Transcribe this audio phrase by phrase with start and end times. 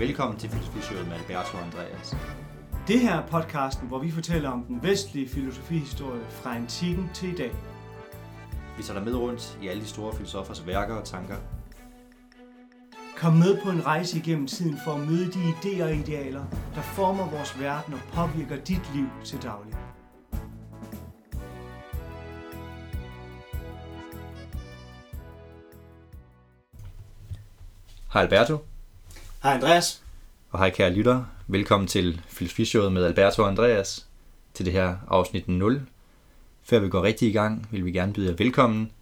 [0.00, 2.16] Velkommen til Filosofishowet med Alberto og Andreas.
[2.88, 7.34] Det her er podcasten, hvor vi fortæller om den vestlige filosofihistorie fra antikken til i
[7.34, 7.52] dag.
[8.76, 11.36] Vi tager dig med rundt i alle de store filosofers værker og tanker.
[13.16, 16.44] Kom med på en rejse igennem tiden for at møde de idéer og idealer,
[16.74, 19.74] der former vores verden og påvirker dit liv til daglig.
[28.12, 28.69] Hej Alberto,
[29.42, 30.02] Hej Andreas.
[30.50, 31.24] og hej kære lytter.
[31.46, 34.06] Velkommen til Filosofishowet med Alberto og Andreas
[34.54, 35.82] til det her afsnit 0.
[36.62, 38.92] Før vi går rigtig i gang, vil vi gerne byde jer velkommen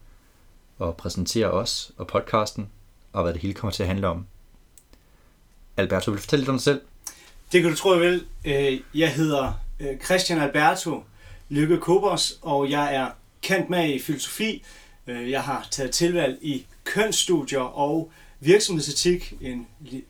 [0.78, 2.68] og præsentere os og podcasten
[3.12, 4.26] og hvad det hele kommer til at handle om.
[5.76, 6.80] Alberto, vil du fortælle lidt om dig selv?
[7.52, 8.26] Det kan du tro, jeg vil.
[8.44, 11.04] Øh, Jeg hedder øh, Christian Alberto
[11.48, 13.08] Lykke Kobos, og jeg er
[13.42, 14.64] kendt med i filosofi.
[15.06, 19.34] Øh, Jeg har taget tilvalg i kønsstudier og virksomhedsetik.
[19.40, 19.66] En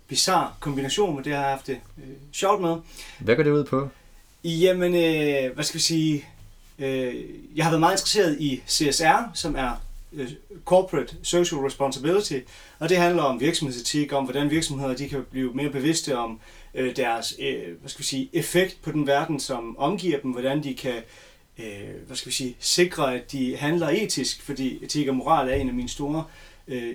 [0.09, 2.77] bizarre kombination, men det har jeg haft det øh, sjovt med.
[3.19, 3.89] Hvad går det ud på?
[4.45, 6.25] Jamen, øh, hvad skal vi sige?
[6.79, 7.15] Øh,
[7.57, 9.70] jeg har været meget interesseret i CSR, som er
[10.12, 10.31] øh,
[10.65, 12.39] Corporate Social Responsibility,
[12.79, 16.41] og det handler om virksomhedsetik, om hvordan virksomheder de kan blive mere bevidste om
[16.75, 20.63] øh, deres øh, hvad skal vi sige, effekt på den verden, som omgiver dem, hvordan
[20.63, 21.03] de kan
[21.59, 25.55] øh, hvad skal vi sige, sikre, at de handler etisk, fordi etik og moral er
[25.55, 26.48] en af mine store øh,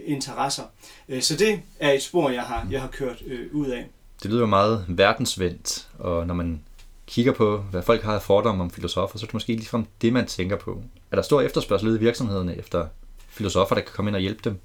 [0.05, 0.63] interesser.
[1.09, 3.85] Øh, så det er et spor, jeg har, jeg har kørt øh, ud af.
[4.23, 6.61] Det lyder jo meget verdensvendt, og når man
[7.07, 10.13] kigger på, hvad folk har af fordomme om filosofer, så er det måske ligefrem det,
[10.13, 10.81] man tænker på.
[11.11, 12.87] Er der stor efterspørgsel i virksomhederne efter
[13.29, 14.59] filosofer, der kan komme ind og hjælpe dem?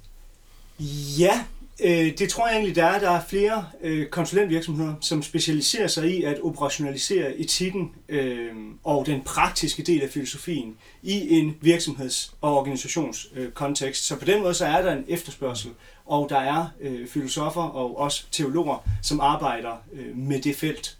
[1.18, 1.44] Ja,
[1.84, 2.98] øh, det tror jeg egentlig, der er.
[3.00, 8.52] Der er flere øh, konsulentvirksomheder, som specialiserer sig i at operationalisere etikken øh,
[8.84, 14.04] og den praktiske del af filosofien i en virksomheds- og organisationskontekst.
[14.04, 15.70] Så på den måde så er der en efterspørgsel,
[16.06, 20.96] og der er øh, filosofer og også teologer, som arbejder øh, med det felt.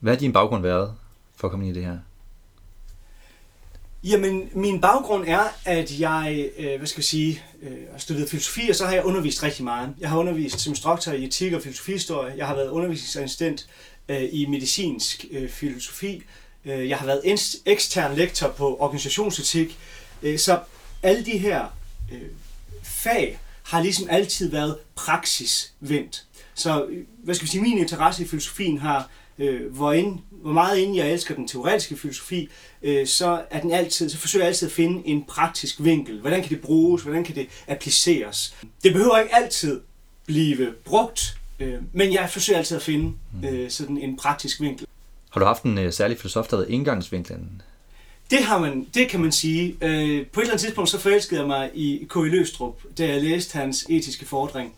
[0.00, 0.94] Hvad har din baggrund været
[1.36, 1.98] for at komme ind i det her?
[4.04, 8.68] Jamen, min baggrund er, at jeg, øh, hvad skal jeg sige, øh, har studeret filosofi,
[8.70, 9.94] og så har jeg undervist rigtig meget.
[10.00, 12.34] Jeg har undervist som instruktør i etik og filosofihistorie.
[12.36, 13.66] Jeg har været undervisningsassistent
[14.08, 16.22] øh, i medicinsk øh, filosofi.
[16.64, 17.20] Øh, jeg har været
[17.66, 19.78] ekstern lektor på organisationsetik.
[20.22, 20.60] Øh, så
[21.02, 21.66] alle de her
[22.12, 22.20] øh,
[22.82, 26.24] fag har ligesom altid været praksisvendt.
[26.54, 30.52] Så øh, hvad skal vi sige, min interesse i filosofien har, øh, hvor, ind, hvor
[30.52, 32.48] meget inden jeg elsker den teoretiske filosofi,
[32.82, 36.20] øh, så er den altid, så forsøger jeg altid at finde en praktisk vinkel.
[36.20, 37.02] Hvordan kan det bruges?
[37.02, 38.54] Hvordan kan det appliceres?
[38.84, 39.80] Det behøver ikke altid
[40.26, 43.12] blive brugt, øh, men jeg forsøger altid at finde
[43.44, 44.86] øh, sådan en praktisk vinkel.
[45.30, 47.62] Har du haft en uh, særlig filosof, der hedder indgangsvinklen?
[48.30, 49.76] Det, har man, det kan man sige.
[49.80, 52.18] Øh, på et eller andet tidspunkt så forelskede jeg mig i K.I.
[52.18, 54.74] Løstrup, da jeg læste hans etiske fordring.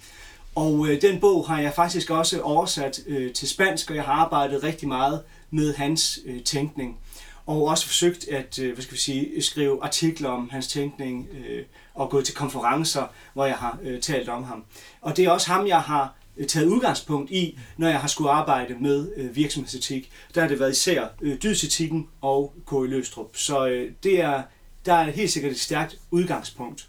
[0.54, 4.12] Og øh, den bog har jeg faktisk også oversat øh, til spansk, og jeg har
[4.12, 6.98] arbejdet rigtig meget med hans øh, tænkning.
[7.46, 11.64] Og også forsøgt at øh, hvad skal vi sige, skrive artikler om hans tænkning øh,
[11.94, 14.64] og gå til konferencer, hvor jeg har øh, talt om ham.
[15.00, 18.30] Og det er også ham, jeg har øh, taget udgangspunkt i, når jeg har skulle
[18.30, 20.10] arbejde med øh, virksomhedsetik.
[20.34, 22.74] Der har det været især øh, dydsetikken og K.I.
[22.74, 23.36] Løstrup.
[23.36, 24.42] Så øh, det er,
[24.86, 26.88] der er helt sikkert et stærkt udgangspunkt.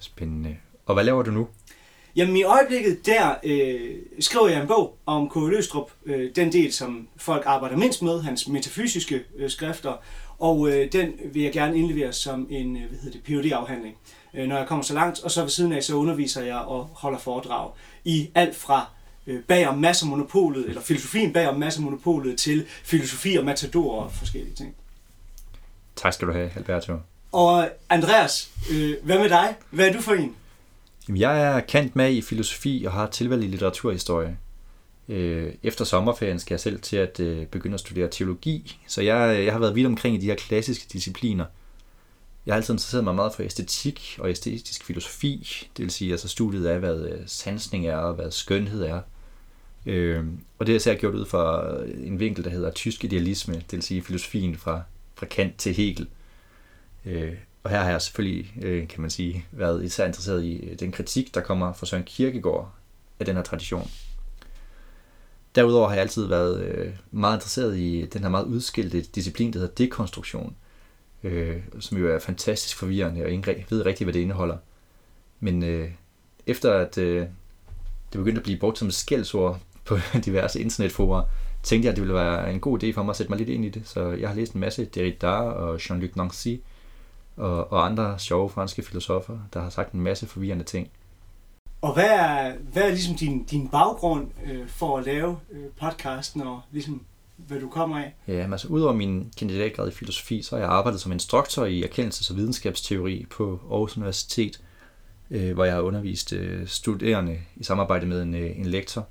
[0.00, 0.56] Spændende.
[0.86, 1.48] Og hvad laver du nu?
[2.16, 5.38] Jamen i øjeblikket, der øh, skriver jeg en bog om K.I.
[5.38, 9.92] Løstrup, øh, den del, som folk arbejder mindst med, hans metafysiske øh, skrifter,
[10.38, 13.96] og øh, den vil jeg gerne indlevere som en øh, hvad hedder det, phd afhandling
[14.34, 16.90] øh, når jeg kommer så langt, og så ved siden af, så underviser jeg og
[16.94, 17.70] holder foredrag
[18.04, 18.86] i alt fra
[19.26, 24.54] øh, bag om massemonopolet, eller filosofien bag om massemonopolet, til filosofi og matador og forskellige
[24.54, 24.74] ting.
[25.96, 26.92] Tak skal du have, Alberto.
[27.32, 29.56] Og Andreas, øh, hvad med dig?
[29.70, 30.36] Hvad er du for en?
[31.08, 34.38] Jeg er kendt med i filosofi og har tilvalg i litteraturhistorie.
[35.08, 39.36] Øh, efter sommerferien skal jeg selv til at øh, begynde at studere teologi, så jeg,
[39.38, 41.44] øh, jeg har været vidt omkring i de her klassiske discipliner.
[42.46, 46.28] Jeg har altid interesseret mig meget for æstetik og æstetisk filosofi, det vil sige altså
[46.28, 49.00] studiet af, hvad sansning er og hvad skønhed er.
[49.86, 50.24] Øh,
[50.58, 51.74] og det har jeg især gjort ud fra
[52.04, 54.82] en vinkel, der hedder tysk idealisme, det vil sige filosofien fra,
[55.14, 56.08] fra Kant til Hegel.
[57.04, 60.78] Øh, og her har jeg selvfølgelig, øh, kan man sige, været især interesseret i øh,
[60.78, 62.72] den kritik, der kommer fra Søren Kierkegaard
[63.20, 63.90] af den her tradition.
[65.54, 69.58] Derudover har jeg altid været øh, meget interesseret i den her meget udskilte disciplin, der
[69.58, 70.56] hedder dekonstruktion,
[71.22, 74.56] øh, som jo er fantastisk forvirrende, og ingen ved rigtig, hvad det indeholder.
[75.40, 75.90] Men øh,
[76.46, 77.20] efter at øh,
[78.12, 81.22] det begyndte at blive brugt som skældsord på diverse internetforer,
[81.62, 83.48] tænkte jeg, at det ville være en god idé for mig at sætte mig lidt
[83.48, 83.82] ind i det.
[83.84, 86.48] Så jeg har læst en masse Derrida og Jean-Luc Nancy
[87.36, 90.90] og, og andre sjove franske filosofer, der har sagt en masse forvirrende ting.
[91.82, 96.40] Og hvad er, hvad er ligesom din, din baggrund øh, for at lave øh, podcasten,
[96.40, 97.04] og ligesom
[97.36, 98.14] hvad du kommer af?
[98.28, 102.30] Ja, altså udover min kandidatgrad i filosofi, så har jeg arbejdet som instruktor i erkendelses-
[102.30, 104.60] og videnskabsteori på Aarhus Universitet,
[105.30, 109.06] øh, hvor jeg har undervist øh, studerende i samarbejde med en, øh, en lektor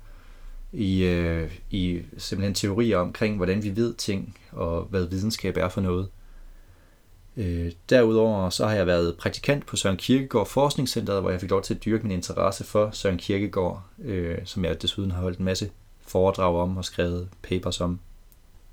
[0.72, 5.80] i, øh, i simpelthen teorier omkring, hvordan vi ved ting, og hvad videnskab er for
[5.80, 6.08] noget.
[7.36, 11.62] Øh, derudover så har jeg været praktikant på Søren Kirkegaard Forskningscenteret, hvor jeg fik lov
[11.62, 15.44] til at dyrke min interesse for Søren Kierkegaard, øh, som jeg desuden har holdt en
[15.44, 15.70] masse
[16.06, 18.00] foredrag om og skrevet papers om.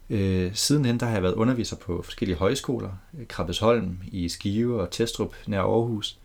[0.09, 2.89] Øh, sidenhen der har jeg været underviser på forskellige højskoler,
[3.19, 6.17] øh, Krabbesholm i Skive og Testrup nær Aarhus,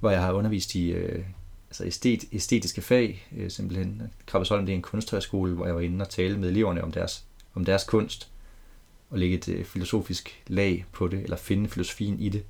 [0.00, 1.24] hvor jeg har undervist i øh,
[1.68, 4.02] altså æstet, æstetiske fag, øh, simpelthen.
[4.26, 7.24] Krabbesholm det er en kunsthøjskole, hvor jeg var inde og tale med eleverne om deres,
[7.54, 8.30] om deres kunst
[9.10, 12.44] og lægge et øh, filosofisk lag på det, eller finde filosofien i det.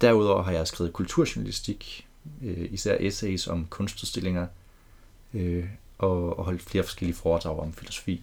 [0.00, 2.06] Derudover har jeg skrevet kulturjournalistik,
[2.42, 4.46] øh, især essays om kunstudstillinger,
[5.34, 5.64] øh,
[5.98, 8.22] og, og holdt flere forskellige foredrag om filosofi.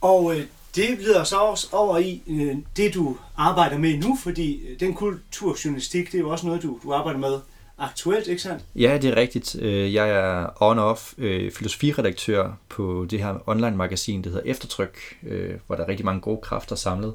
[0.00, 0.46] Og øh,
[0.76, 4.94] det leder så også over i øh, det, du arbejder med nu, fordi øh, den
[4.94, 7.40] kulturjournalistik, det er jo også noget, du, du arbejder med
[7.78, 8.64] aktuelt, ikke sandt?
[8.74, 9.56] Ja, det er rigtigt.
[9.60, 15.76] Øh, jeg er on-off øh, filosofiredaktør på det her online-magasin, der hedder Eftertryk, øh, hvor
[15.76, 17.14] der er rigtig mange gode kræfter samlet,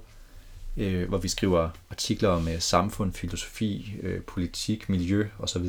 [1.08, 3.96] hvor vi skriver artikler om samfund, filosofi,
[4.28, 5.66] politik, miljø osv.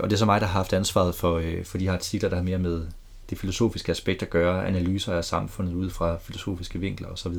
[0.00, 2.36] Og det er så mig, der har haft ansvaret for, for de her artikler, der
[2.36, 2.86] har mere med
[3.30, 7.34] det filosofiske aspekt at gøre, analyser af samfundet ud fra filosofiske vinkler osv.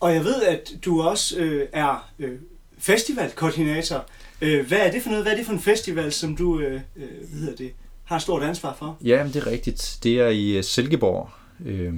[0.00, 2.38] Og jeg ved, at du også øh, er øh,
[2.80, 4.04] festivalkoordinator.
[4.40, 5.24] Øh, hvad er det for noget?
[5.24, 7.72] Hvad er det for en festival, som du øh, øh hvad hedder det,
[8.04, 8.96] har stort ansvar for?
[9.04, 9.98] Ja, det er rigtigt.
[10.02, 11.30] Det er i øh, Silkeborg,
[11.66, 11.94] øh,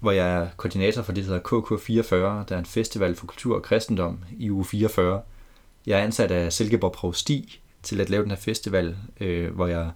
[0.00, 2.48] hvor jeg er koordinator for det, der hedder KK44.
[2.48, 5.22] Der er en festival for kultur og kristendom i uge 44.
[5.86, 9.90] Jeg er ansat af Silkeborg Provsti til at lave den her festival, øh, hvor jeg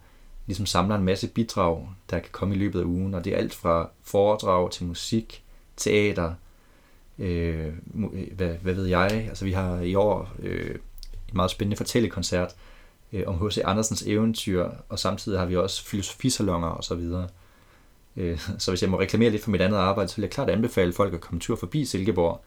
[0.46, 3.14] ligesom samler en masse bidrag, der kan komme i løbet af ugen.
[3.14, 5.44] Og det er alt fra foredrag til musik,
[5.76, 6.34] teater,
[7.18, 7.66] Øh,
[8.12, 9.10] øh, hvad, hvad ved jeg?
[9.28, 10.70] Altså vi har i år øh,
[11.28, 12.54] en meget spændende fortællekoncert
[13.12, 13.58] øh, om H.C.
[13.64, 17.28] Andersens eventyr, og samtidig har vi også filosofisalonger og så videre.
[18.16, 20.50] Øh, så hvis jeg må reklamere lidt for mit andet arbejde, så vil jeg klart
[20.50, 22.44] anbefale folk at komme tur forbi Silkeborg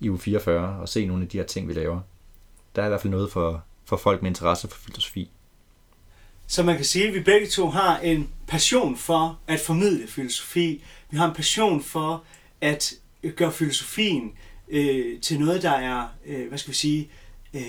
[0.00, 2.00] i u 44 og se nogle af de her ting, vi laver.
[2.76, 5.30] Der er i hvert fald noget for, for folk med interesse for filosofi.
[6.46, 10.84] Så man kan sige, at vi begge to har en passion for at formidle filosofi.
[11.10, 12.24] Vi har en passion for
[12.60, 12.92] at
[13.22, 14.32] Øh, gør filosofien
[14.68, 17.10] øh, til noget, der er, øh, hvad skal vi sige...
[17.54, 17.62] Øh...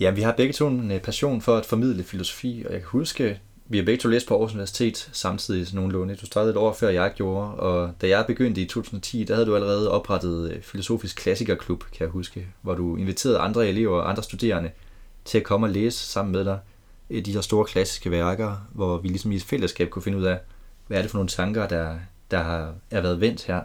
[0.00, 2.88] Ja, vi har begge to en øh, passion for at formidle filosofi, og jeg kan
[2.88, 6.16] huske, vi har begge to læst på Aarhus Universitet samtidig nogenlunde.
[6.16, 9.46] Du startede et år før jeg gjorde, og da jeg begyndte i 2010, der havde
[9.46, 14.10] du allerede oprettet øh, Filosofisk Klassikerklub, kan jeg huske, hvor du inviterede andre elever og
[14.10, 14.70] andre studerende
[15.24, 16.58] til at komme og læse sammen med dig
[17.10, 20.38] de her store klassiske værker, hvor vi ligesom i et fællesskab kunne finde ud af,
[20.86, 21.96] hvad er det for nogle tanker, der,
[22.30, 23.60] der har er været vendt her.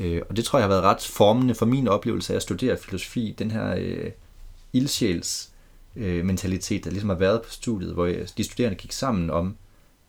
[0.00, 2.76] Øh, og det tror jeg har været ret formende for min oplevelse af at studere
[2.76, 4.10] filosofi, den her øh,
[4.72, 5.50] ildsjæls
[5.96, 9.56] øh, mentalitet, der ligesom har været på studiet, hvor øh, de studerende gik sammen om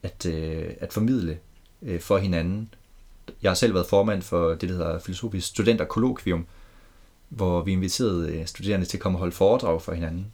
[0.04, 1.38] at, øh, at formidle
[1.82, 2.74] øh, for hinanden.
[3.44, 6.46] Jeg har selv været formand for det, der hedder Filosofisk Studenterkolloquium,
[7.30, 10.26] hvor vi inviterede øh, studerende til at komme og holde foredrag for hinanden.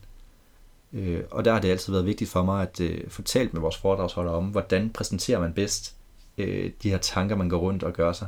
[0.93, 3.77] Øh, og der har det altid været vigtigt for mig at øh, talt med vores
[3.77, 5.95] foredragsholdere om, hvordan præsenterer man bedst
[6.37, 8.27] øh, de her tanker, man går rundt og gør sig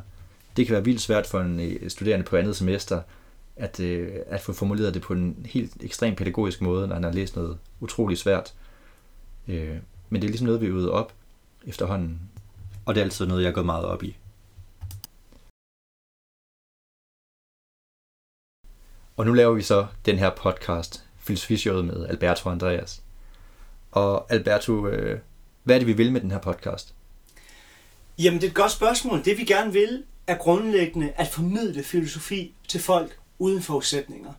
[0.58, 3.02] det kan være vildt svært for en øh, studerende på andet semester,
[3.56, 7.12] at, øh, at få formuleret det på en helt ekstrem pædagogisk måde, når han har
[7.12, 8.54] læst noget utrolig svært.
[9.48, 9.78] Øh,
[10.10, 11.14] men det er ligesom noget, vi øvede op
[11.68, 12.20] efterhånden,
[12.86, 14.18] og det er altid noget, jeg går meget op i.
[19.18, 23.04] Og nu laver vi så den her podcast, Filosofishowet med Alberto og Andreas.
[23.92, 25.20] Og Alberto, øh,
[25.64, 26.94] hvad er det, vi vil med den her podcast?
[28.20, 29.26] Jamen, det er et godt spørgsmål.
[29.26, 34.34] Det vi gerne vil, er grundlæggende at formidle filosofi til folk uden forudsætninger.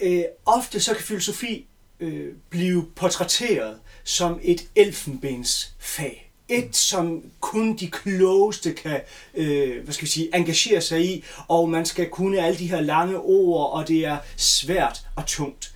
[0.00, 1.66] Øh, ofte så kan filosofi
[2.00, 6.24] øh, blive portrætteret som et elfenbensfag.
[6.48, 9.00] Et, som kun de klogeste kan
[9.34, 12.80] øh, hvad skal vi sige, engagere sig i, og man skal kunne alle de her
[12.80, 15.74] lange ord, og det er svært og tungt.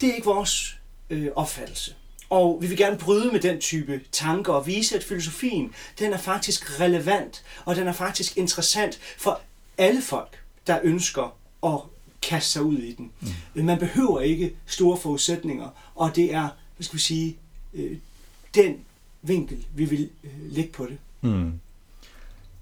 [0.00, 0.76] Det er ikke vores
[1.10, 1.94] øh, opfattelse.
[2.30, 6.18] Og vi vil gerne bryde med den type tanker og vise, at filosofien, den er
[6.18, 9.40] faktisk relevant, og den er faktisk interessant for
[9.78, 11.80] alle folk, der ønsker at
[12.22, 13.10] kaste sig ud i den.
[13.54, 13.64] Mm.
[13.64, 17.36] Man behøver ikke store forudsætninger, og det er, hvad skal vi sige,
[17.74, 17.96] øh,
[18.54, 18.76] den
[19.22, 20.98] vinkel, vi vil øh, lægge på det.
[21.20, 21.52] Mm.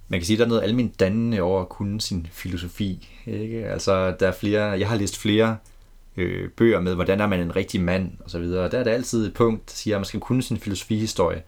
[0.08, 3.08] Man kan sige, at der er noget almindeligt dannende over at kunne sin filosofi.
[3.26, 3.66] Ikke?
[3.66, 5.56] Altså, der er flere, jeg har læst flere
[6.16, 8.70] øh, bøger med, hvordan er man en rigtig mand, og så videre.
[8.70, 11.42] Der er der altid et punkt, der siger, at man skal kunne sin filosofihistorie.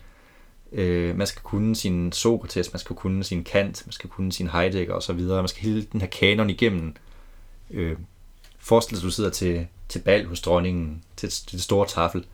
[0.72, 4.48] Øh, man skal kunne sin Sokrates, man skal kunne sin Kant, man skal kunne sin
[4.48, 5.42] Heidegger og så videre.
[5.42, 6.94] Man skal hele den her kanon igennem.
[7.70, 7.96] Øh,
[8.58, 12.24] forestil dig, at du sidder til, til bal hos dronningen, til, til det store tafel,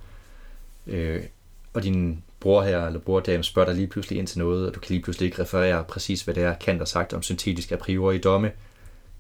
[0.87, 1.23] øh,
[1.75, 4.81] og din bror her, eller brordame, spørger dig lige pludselig ind til noget, og du
[4.81, 7.77] kan lige pludselig ikke referere præcis, hvad det er, Kant har sagt om syntetisk a
[7.77, 8.53] priori domme.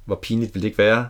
[0.04, 1.08] Hvor pinligt vil det ikke være?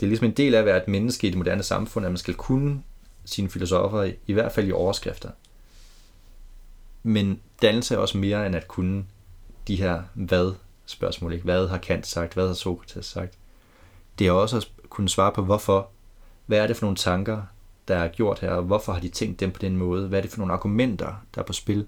[0.00, 2.12] Det er ligesom en del af at være et menneske i det moderne samfund, at
[2.12, 2.82] man skal kunne
[3.24, 5.30] sine filosofer, i hvert fald i overskrifter.
[7.02, 9.04] Men dannelse er også mere end at kunne
[9.68, 11.32] de her hvad-spørgsmål.
[11.32, 11.44] Ikke?
[11.44, 12.34] Hvad har Kant sagt?
[12.34, 13.34] Hvad har Sokrates sagt?
[14.18, 15.88] Det er også at kunne svare på, hvorfor.
[16.46, 17.42] Hvad er det for nogle tanker,
[17.88, 20.08] der er gjort her, og hvorfor har de tænkt dem på den måde?
[20.08, 21.86] Hvad er det for nogle argumenter, der er på spil?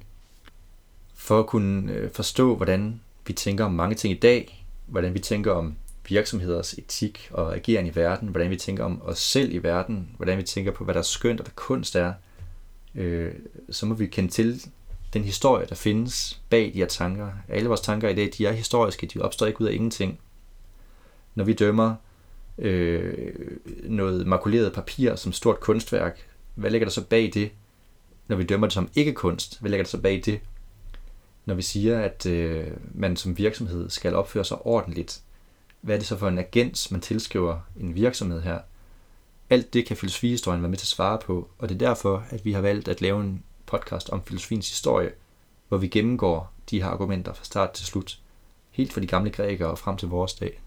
[1.15, 5.19] For at kunne øh, forstå, hvordan vi tænker om mange ting i dag, hvordan vi
[5.19, 5.77] tænker om
[6.09, 10.39] virksomheders etik og ageren i verden, hvordan vi tænker om os selv i verden, hvordan
[10.39, 12.13] vi tænker på, hvad der er skønt og hvad kunst er,
[12.95, 13.35] øh,
[13.71, 14.65] så må vi kende til
[15.13, 17.31] den historie, der findes bag de her tanker.
[17.49, 20.21] Alle vores tanker i dag, de er historiske, de opstår ikke ud af ingenting.
[21.35, 21.95] Når vi dømmer
[22.59, 23.35] øh,
[23.85, 27.51] noget makuleret papir som stort kunstværk, hvad ligger der så bag det?
[28.29, 30.41] Når vi dømmer det som ikke kunst, hvad ligger der så bag det?
[31.45, 35.23] Når vi siger, at øh, man som virksomhed skal opføre sig ordentligt,
[35.83, 38.59] hvad er det så for en agens, man tilskriver en virksomhed her?
[39.51, 42.45] Alt det kan filosofihistorien være med til at svare på, og det er derfor, at
[42.45, 45.13] vi har valgt at lave en podcast om filosofiens historie,
[45.69, 48.19] hvor vi gennemgår de her argumenter fra start til slut,
[48.71, 50.61] helt fra de gamle grækere og frem til vores dag.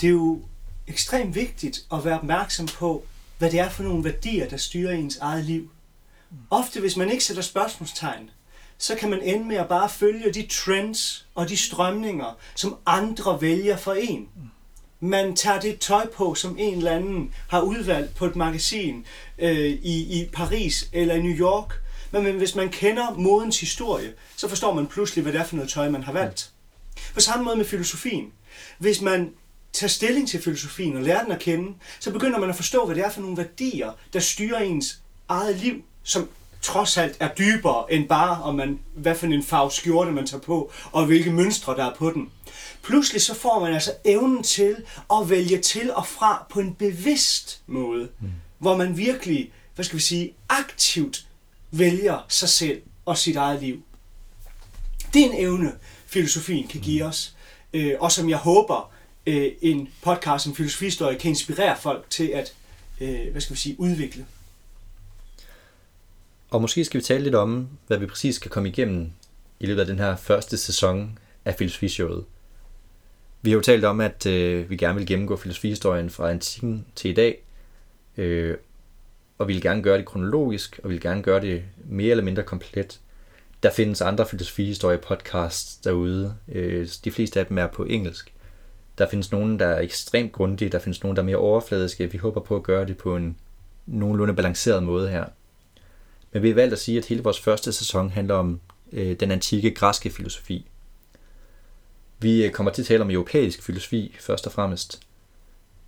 [0.00, 0.42] Det er jo
[0.86, 3.04] ekstremt vigtigt at være opmærksom på,
[3.38, 5.70] hvad det er for nogle værdier, der styrer ens eget liv.
[6.50, 8.30] Ofte, hvis man ikke sætter spørgsmålstegn,
[8.84, 13.42] så kan man ende med at bare følge de trends og de strømninger, som andre
[13.42, 14.28] vælger for en.
[15.00, 19.06] Man tager det tøj på, som en eller anden har udvalgt på et magasin
[19.38, 21.74] øh, i, i Paris eller i New York.
[22.10, 25.70] Men hvis man kender modens historie, så forstår man pludselig, hvad det er for noget
[25.70, 26.50] tøj, man har valgt.
[27.14, 28.32] På samme måde med filosofien.
[28.78, 29.30] Hvis man
[29.72, 32.96] tager stilling til filosofien og lærer den at kende, så begynder man at forstå, hvad
[32.96, 34.98] det er for nogle værdier, der styrer ens
[35.28, 36.28] eget liv, som
[36.64, 40.40] trods alt er dybere end bare, om man, hvad for en farve skjorte man tager
[40.40, 42.30] på, og hvilke mønstre der er på den.
[42.82, 44.76] Pludselig så får man altså evnen til
[45.12, 48.28] at vælge til og fra på en bevidst måde, mm.
[48.58, 51.26] hvor man virkelig, hvad skal vi sige, aktivt
[51.70, 53.82] vælger sig selv og sit eget liv.
[55.14, 55.72] Det er en evne,
[56.06, 57.34] filosofien kan give os,
[57.72, 58.92] øh, og som jeg håber,
[59.26, 62.54] øh, en podcast som filosofihistorie kan inspirere folk til at
[63.00, 64.26] øh, hvad skal vi sige, udvikle.
[66.54, 69.10] Og måske skal vi tale lidt om, hvad vi præcis skal komme igennem
[69.60, 72.24] i løbet af den her første sæson af filosofishowet.
[73.42, 77.10] Vi har jo talt om, at øh, vi gerne vil gennemgå filosofihistorien fra antikken til
[77.10, 77.42] i dag,
[78.16, 78.56] øh,
[79.38, 82.24] og vi vil gerne gøre det kronologisk, og vi vil gerne gøre det mere eller
[82.24, 83.00] mindre komplet.
[83.62, 86.34] Der findes andre filosofihistorie-podcasts derude.
[86.48, 88.32] Øh, de fleste af dem er på engelsk.
[88.98, 92.12] Der findes nogen, der er ekstremt grundige, der findes nogen, der er mere overfladiske.
[92.12, 93.36] Vi håber på at gøre det på en
[93.86, 95.24] nogenlunde balanceret måde her.
[96.34, 98.60] Men vi har valgt at sige, at hele vores første sæson handler om
[98.92, 100.66] øh, den antikke græske filosofi.
[102.18, 105.00] Vi øh, kommer til at tale om europæisk filosofi først og fremmest.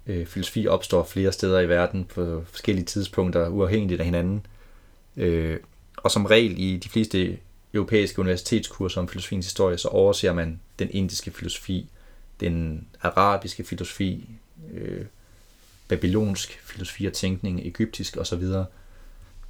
[0.07, 4.47] Øh, filosofi opstår flere steder i verden på forskellige tidspunkter, uafhængigt af hinanden.
[5.17, 5.61] Øh,
[5.97, 7.39] og som regel i de fleste
[7.75, 11.89] europæiske universitetskurser om filosofiens historie, så overser man den indiske filosofi,
[12.41, 14.29] den arabiske filosofi,
[14.73, 15.05] øh,
[15.89, 18.45] babylonsk filosofi og tænkning, egyptisk osv.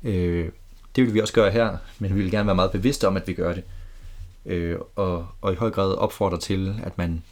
[0.05, 0.49] Øh,
[0.97, 3.29] det vil vi også gøre her, men vi vil gerne være meget bevidste om, at
[3.29, 3.65] vi gør det.
[4.47, 7.23] Øh, og, og i høj grad opfordrer til, at man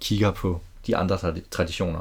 [0.00, 1.18] kigger på de andre
[1.50, 2.00] traditioner.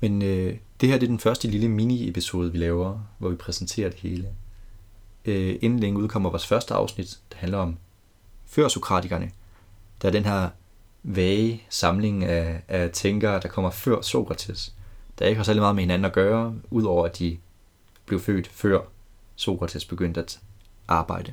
[0.00, 3.90] Men øh, det her det er den første lille mini-episode, vi laver, hvor vi præsenterer
[3.90, 4.28] det hele.
[5.24, 7.76] Øh, inden længe udkommer vores første afsnit, der handler om
[8.46, 9.30] før Sokratikerne.
[10.02, 10.48] Der er den her
[11.02, 14.74] vage samling af, af tænkere, der kommer før Sokrates,
[15.18, 17.38] der ikke har særlig meget med hinanden at gøre, udover at de
[18.06, 18.80] blev født før
[19.36, 20.40] Sokrates begyndte at
[20.88, 21.32] arbejde.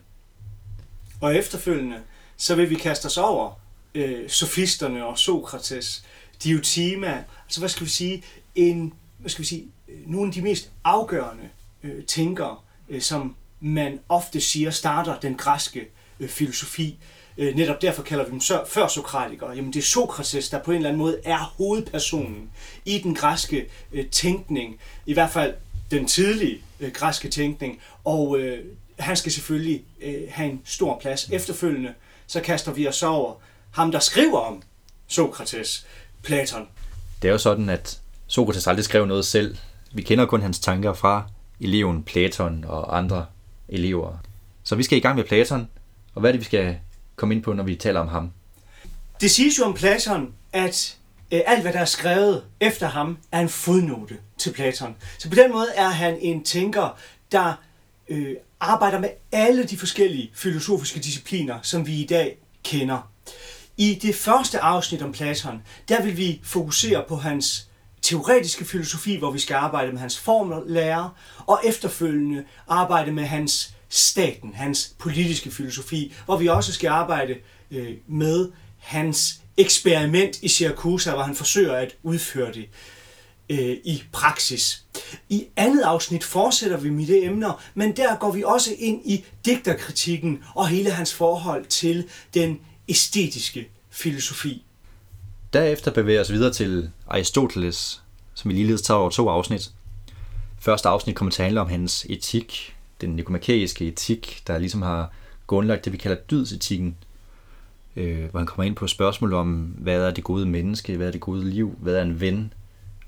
[1.21, 2.00] Og efterfølgende,
[2.38, 3.59] så vil vi kaste os over
[3.95, 6.05] øh, sofisterne og Sokrates,
[6.43, 8.24] Diotima, altså hvad skal vi sige,
[8.55, 9.67] en, hvad skal vi sige,
[10.05, 11.50] nogle af de mest afgørende
[11.83, 12.57] øh, tænkere,
[12.89, 15.88] øh, som man ofte siger starter den græske
[16.19, 16.97] øh, filosofi.
[17.38, 19.51] Øh, netop derfor kalder vi dem før Sokratikere.
[19.51, 22.51] Jamen det er Sokrates, der på en eller anden måde er hovedpersonen
[22.86, 25.53] i den græske øh, tænkning, i hvert fald
[25.91, 28.65] den tidlige øh, græske tænkning, og øh,
[29.00, 31.29] han skal selvfølgelig øh, have en stor plads.
[31.32, 31.94] Efterfølgende
[32.27, 33.34] så kaster vi os over
[33.72, 34.62] ham, der skriver om
[35.08, 35.86] Sokrates,
[36.24, 36.67] Platon.
[37.22, 39.58] Det er jo sådan, at Sokrates aldrig skrev noget selv.
[39.91, 41.29] Vi kender kun hans tanker fra
[41.60, 43.25] eleven Platon og andre
[43.70, 44.17] elever.
[44.63, 45.70] Så vi skal i gang med Platon,
[46.15, 46.77] og hvad er det, vi skal
[47.15, 48.32] komme ind på, når vi taler om ham?
[49.22, 50.98] Det siges jo om Platon, at
[51.31, 54.96] Øh, alt, hvad der er skrevet efter ham, er en fodnote til Platon.
[55.17, 56.98] Så på den måde er han en tænker,
[57.31, 57.53] der
[58.10, 63.12] øh, arbejder med alle de forskellige filosofiske discipliner, som vi i dag kender.
[63.77, 67.67] I det første afsnit om Platon, der vil vi fokusere på hans
[68.01, 71.10] teoretiske filosofi, hvor vi skal arbejde med hans formlære,
[71.48, 77.36] og efterfølgende arbejde med hans staten, hans politiske filosofi, hvor vi også skal arbejde
[77.72, 78.50] øh, med
[78.88, 82.70] hans eksperiment i Syracuse, hvor han forsøger at udføre det
[83.50, 84.84] øh, i praksis.
[85.29, 89.25] I andet afsnit fortsætter vi med det emner, men der går vi også ind i
[89.46, 94.63] digterkritikken og hele hans forhold til den æstetiske filosofi.
[95.53, 98.01] Derefter bevæger vi os videre til Aristoteles,
[98.34, 99.72] som vi ligeledes tager over to afsnit.
[100.60, 105.13] Første afsnit kommer til at handle om hans etik, den nikomakæiske etik, der ligesom har
[105.48, 106.98] grundlagt det, vi kalder dydsetikken,
[107.97, 111.11] øh, hvor han kommer ind på spørgsmål om, hvad er det gode menneske, hvad er
[111.11, 112.53] det gode liv, hvad er en ven,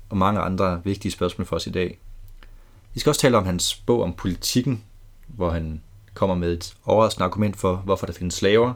[0.08, 1.98] og mange andre vigtige spørgsmål for os i dag.
[2.94, 4.84] Vi skal også tale om hans bog om politikken,
[5.26, 5.80] hvor han
[6.14, 8.72] kommer med et overraskende argument for, hvorfor der findes slaver,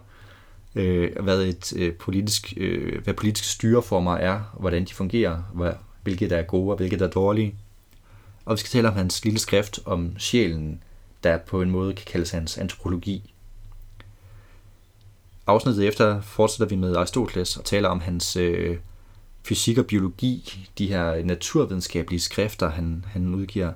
[0.74, 5.72] øh, hvad, et, øh, politisk, øh, hvad politiske styreformer er, og hvordan de fungerer, hvad,
[6.02, 7.54] hvilke der er gode og hvilke der er dårlige.
[8.44, 10.82] Og vi skal tale om hans lille skrift om sjælen,
[11.24, 13.33] der på en måde kan kaldes hans antropologi.
[15.46, 18.78] Afsnittet efter fortsætter vi med Aristoteles og taler om hans øh,
[19.42, 23.72] fysik og biologi, de her naturvidenskabelige skrifter, han, han udgiver.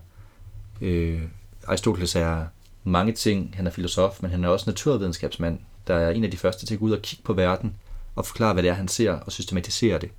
[0.80, 1.22] Øh,
[1.66, 2.46] Aristoteles er
[2.84, 3.52] mange ting.
[3.56, 6.74] Han er filosof, men han er også naturvidenskabsmand, der er en af de første til
[6.74, 7.76] at gå ud og kigge på verden
[8.16, 10.10] og forklare, hvad det er, han ser, og systematisere det.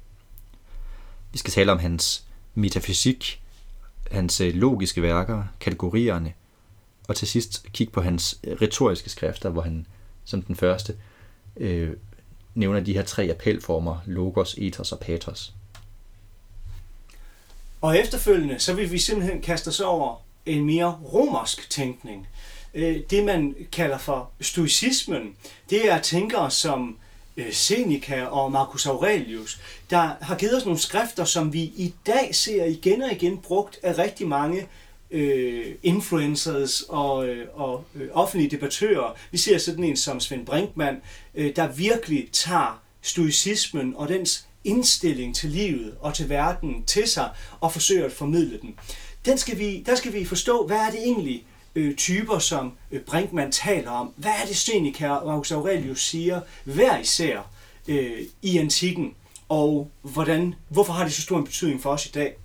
[1.32, 2.26] Vi skal tale om hans
[2.56, 3.42] metafysik,
[4.12, 6.34] hans øh, logiske værker, kategorierne,
[7.08, 9.86] og til sidst kigge på hans retoriske skrifter, hvor han
[10.26, 10.96] som den første
[11.58, 11.90] øh,
[12.56, 15.54] nævner de her tre appelformer, logos, ethos og pathos.
[17.82, 22.28] Og efterfølgende, så vil vi simpelthen kaste os over en mere romersk tænkning.
[22.74, 25.36] Øh, det, man kalder for stoicismen,
[25.70, 26.98] det er tænkere som
[27.38, 32.36] øh, Seneca og Marcus Aurelius, der har givet os nogle skrifter, som vi i dag
[32.36, 34.68] ser igen og igen brugt af rigtig mange
[35.12, 39.16] øh, influencers og, øh, og øh, offentlige debattører.
[39.32, 40.98] Vi ser sådan en som Svend Brinkmann,
[41.36, 47.30] øh, der virkelig tager stoicismen og dens indstilling til livet og til verden til sig
[47.60, 48.76] og forsøger at formidle den.
[49.26, 51.46] Den skal vi, der skal vi forstå, hvad er det egentlig
[51.76, 54.14] øh, typer, som øh, Brinkmann taler om.
[54.16, 57.52] Hvad er det Seneca og Marcus Aurelius siger hver især
[57.88, 59.14] øh, i antikken,
[59.50, 62.36] og hvordan, hvorfor har det så stor en betydning for os i dag?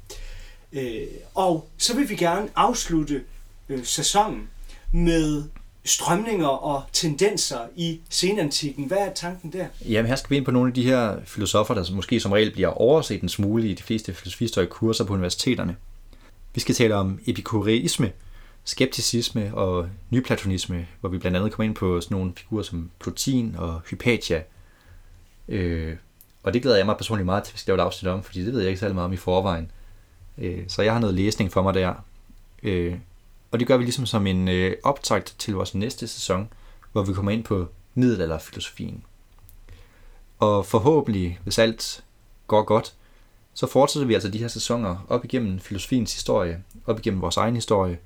[0.74, 3.22] Øh, og så vil vi gerne afslutte
[3.68, 4.48] øh, sæsonen
[4.92, 5.44] med
[5.84, 8.84] strømninger og tendenser i senantikken.
[8.84, 9.66] Hvad er tanken der?
[9.88, 12.52] Jamen her skal vi ind på nogle af de her filosofer, der måske som regel
[12.52, 15.76] bliver overset en smule i de fleste filosofihistoriekurser på universiteterne.
[16.54, 18.12] Vi skal tale om epikureisme,
[18.64, 23.54] skepticisme og nyplatonisme, hvor vi blandt andet kommer ind på sådan nogle figurer som Plotin
[23.58, 24.42] og Hypatia.
[25.48, 25.96] Øh,
[26.42, 28.22] og det glæder jeg mig personligt meget til, at vi skal lave et afsnit om,
[28.22, 29.70] fordi det ved jeg ikke særlig meget om i forvejen.
[30.38, 31.94] Øh, så jeg har noget læsning for mig der.
[32.62, 32.99] Øh,
[33.51, 36.49] og det gør vi ligesom som en øh, optakt til vores næste sæson,
[36.92, 39.05] hvor vi kommer ind på middelalderfilosofien.
[40.38, 42.05] Og forhåbentlig, hvis alt
[42.47, 42.94] går godt,
[43.55, 47.55] så fortsætter vi altså de her sæsoner op igennem filosofiens historie, op igennem vores egen
[47.55, 47.99] historie,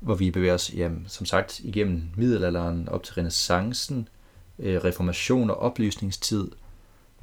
[0.00, 4.08] hvor vi bevæger os, jamen, som sagt, igennem middelalderen op til renaissancen,
[4.58, 6.50] øh, reformation og oplysningstid,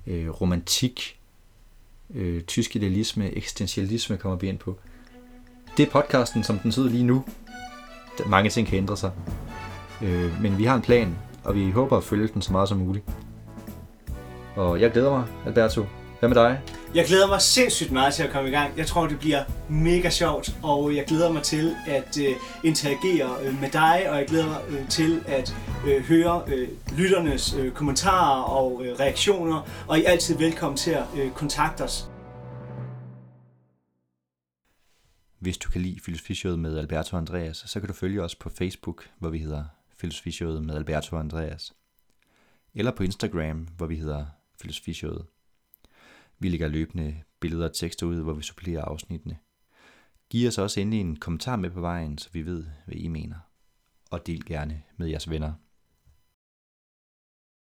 [0.07, 1.19] øh, romantik,
[2.15, 4.79] øh, tysk idealisme, eksistentialisme kommer vi ind på.
[5.77, 7.23] Det er podcasten, som den sidder lige nu.
[8.25, 9.11] Mange ting kan ændre sig.
[10.01, 12.77] Øh, men vi har en plan, og vi håber at følge den så meget som
[12.77, 13.05] muligt.
[14.55, 15.85] Og jeg glæder mig, Alberto.
[16.19, 16.61] Hvad med dig?
[16.95, 18.77] Jeg glæder mig sindssygt meget til at komme i gang.
[18.77, 23.61] Jeg tror, det bliver mega sjovt, og jeg glæder mig til at øh, interagere øh,
[23.61, 25.55] med dig, og jeg glæder mig øh, til at
[25.87, 30.91] øh, høre øh, lytternes øh, kommentarer og øh, reaktioner, og I er altid velkommen til
[30.91, 32.09] at øh, kontakte os.
[35.39, 39.09] Hvis du kan lide Filosofishowet med Alberto Andreas, så kan du følge os på Facebook,
[39.19, 39.63] hvor vi hedder
[39.97, 41.73] Filosofishowet med Alberto Andreas.
[42.73, 44.25] Eller på Instagram, hvor vi hedder
[44.61, 45.25] Filosofishowet.
[46.39, 49.37] Vi lægger løbende billeder og tekster ud, hvor vi supplerer afsnittene.
[50.29, 53.35] Giv os også endelig en kommentar med på vejen, så vi ved, hvad I mener.
[54.11, 55.53] Og del gerne med jeres venner.